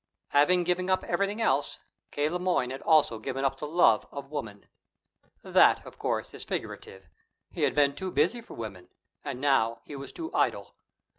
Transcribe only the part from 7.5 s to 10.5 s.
He had been too busy for women; and now he was too